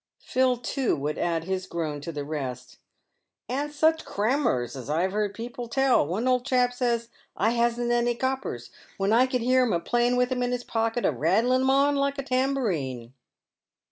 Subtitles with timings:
[0.17, 2.79] Phil, too, would add his groan to the rest."
[3.47, 6.07] And such crammers as I've heard people tell.
[6.07, 10.15] One old chap says,' I hasn't any coppers,' when I could hear him a playing
[10.15, 13.13] with 'em in his pocket, a rattling on 'em like a tambourine."